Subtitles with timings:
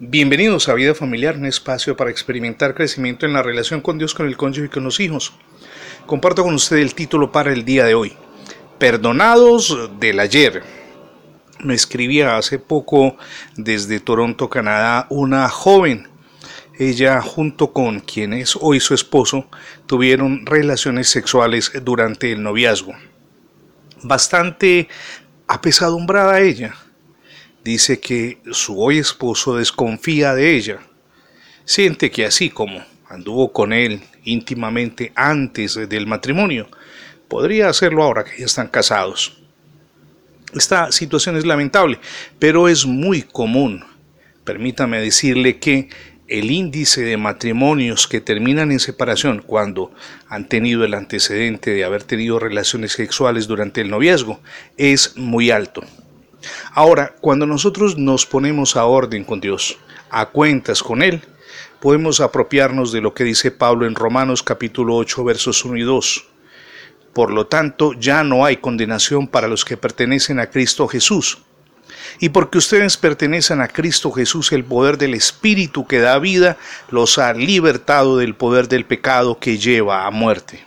[0.00, 4.26] Bienvenidos a Vida Familiar, un espacio para experimentar crecimiento en la relación con Dios, con
[4.26, 5.34] el cónyuge y con los hijos.
[6.04, 8.12] Comparto con usted el título para el día de hoy.
[8.80, 10.64] Perdonados del ayer.
[11.60, 13.16] Me escribía hace poco
[13.56, 16.08] desde Toronto, Canadá, una joven.
[16.76, 19.46] Ella junto con quien es hoy su esposo
[19.86, 22.94] tuvieron relaciones sexuales durante el noviazgo.
[24.02, 24.88] Bastante
[25.46, 26.74] apesadumbrada ella
[27.64, 30.80] dice que su hoy esposo desconfía de ella.
[31.64, 36.68] Siente que así como anduvo con él íntimamente antes del matrimonio,
[37.28, 39.38] podría hacerlo ahora que ya están casados.
[40.54, 41.98] Esta situación es lamentable,
[42.38, 43.84] pero es muy común.
[44.44, 45.88] Permítame decirle que
[46.28, 49.92] el índice de matrimonios que terminan en separación cuando
[50.28, 54.40] han tenido el antecedente de haber tenido relaciones sexuales durante el noviazgo
[54.76, 55.82] es muy alto.
[56.72, 59.78] Ahora, cuando nosotros nos ponemos a orden con Dios,
[60.10, 61.22] a cuentas con Él,
[61.80, 66.24] podemos apropiarnos de lo que dice Pablo en Romanos capítulo 8 versos 1 y 2.
[67.12, 71.38] Por lo tanto, ya no hay condenación para los que pertenecen a Cristo Jesús.
[72.18, 76.56] Y porque ustedes pertenecen a Cristo Jesús, el poder del Espíritu que da vida
[76.90, 80.64] los ha libertado del poder del pecado que lleva a muerte.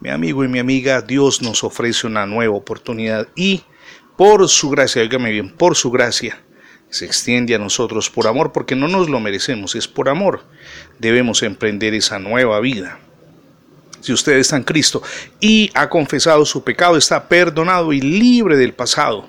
[0.00, 3.64] Mi amigo y mi amiga, Dios nos ofrece una nueva oportunidad y
[4.20, 6.38] por su gracia, oígame bien, por su gracia,
[6.90, 10.44] se extiende a nosotros por amor, porque no nos lo merecemos, es por amor.
[10.98, 12.98] Debemos emprender esa nueva vida.
[14.02, 15.02] Si usted está en Cristo
[15.40, 19.26] y ha confesado su pecado, está perdonado y libre del pasado.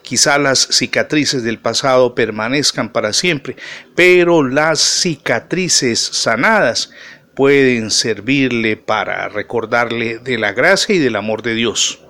[0.00, 3.56] Quizá las cicatrices del pasado permanezcan para siempre,
[3.94, 6.88] pero las cicatrices sanadas
[7.34, 12.00] pueden servirle para recordarle de la gracia y del amor de Dios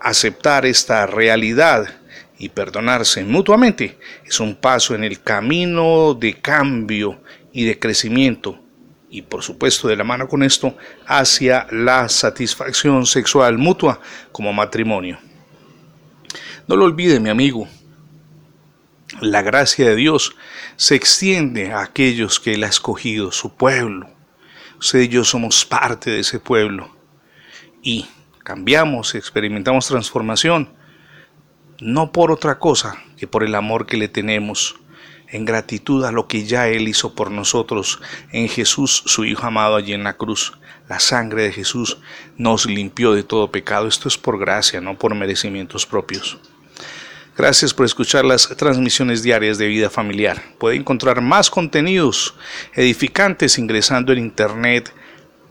[0.00, 1.88] aceptar esta realidad
[2.38, 7.20] y perdonarse mutuamente es un paso en el camino de cambio
[7.52, 8.60] y de crecimiento
[9.10, 10.76] y por supuesto de la mano con esto
[11.06, 14.00] hacia la satisfacción sexual mutua
[14.32, 15.18] como matrimonio.
[16.66, 17.66] No lo olvide mi amigo,
[19.20, 20.36] la gracia de Dios
[20.76, 24.10] se extiende a aquellos que Él ha escogido, su pueblo.
[24.78, 26.94] Usted y yo somos parte de ese pueblo
[27.82, 28.06] y
[28.48, 30.70] cambiamos, experimentamos transformación,
[31.80, 34.76] no por otra cosa que por el amor que le tenemos
[35.28, 38.00] en gratitud a lo que ya Él hizo por nosotros
[38.32, 40.56] en Jesús, su Hijo amado allí en la cruz.
[40.88, 41.98] La sangre de Jesús
[42.38, 43.86] nos limpió de todo pecado.
[43.86, 46.38] Esto es por gracia, no por merecimientos propios.
[47.36, 50.42] Gracias por escuchar las transmisiones diarias de vida familiar.
[50.58, 52.34] Puede encontrar más contenidos
[52.72, 54.90] edificantes ingresando en internet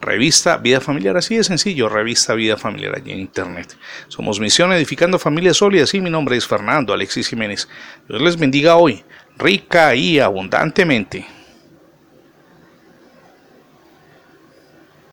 [0.02, 3.78] Revista Vida Familiar, así de sencillo, Revista Vida Familiar allí en Internet.
[4.08, 7.68] Somos Misión Edificando Familias Sólidas y mi nombre es Fernando Alexis Jiménez.
[8.08, 9.04] Dios les bendiga hoy,
[9.38, 11.37] rica y abundantemente.